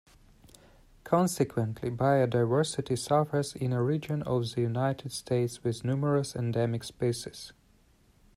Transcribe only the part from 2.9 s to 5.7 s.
suffers in a region of the United States